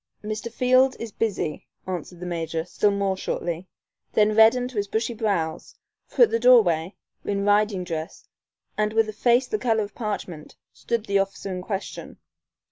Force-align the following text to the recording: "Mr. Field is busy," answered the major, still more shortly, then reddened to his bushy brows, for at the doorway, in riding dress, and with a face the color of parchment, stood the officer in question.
"Mr. 0.23 0.51
Field 0.51 0.95
is 0.99 1.11
busy," 1.11 1.67
answered 1.85 2.19
the 2.19 2.25
major, 2.25 2.65
still 2.65 2.89
more 2.89 3.15
shortly, 3.15 3.67
then 4.13 4.33
reddened 4.33 4.71
to 4.71 4.77
his 4.77 4.87
bushy 4.87 5.13
brows, 5.13 5.75
for 6.07 6.23
at 6.23 6.31
the 6.31 6.39
doorway, 6.39 6.95
in 7.23 7.45
riding 7.45 7.83
dress, 7.83 8.27
and 8.79 8.93
with 8.93 9.07
a 9.07 9.13
face 9.13 9.45
the 9.45 9.59
color 9.59 9.83
of 9.83 9.93
parchment, 9.93 10.55
stood 10.73 11.05
the 11.05 11.19
officer 11.19 11.51
in 11.53 11.61
question. 11.61 12.17